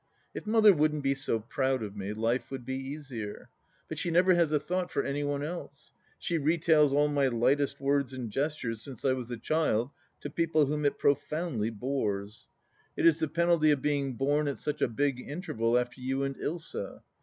[0.33, 3.51] If Mother wouldn't be so proud of me, life would be easier.
[3.87, 5.93] But she never has a thought for any one else.
[6.17, 9.91] She retails all my lightest words and gestures since I was a child
[10.21, 12.47] to people whom it profoundly bores.
[12.97, 16.35] It is the penalty of being born at such a big interval after you and
[16.35, 17.03] Ilsa.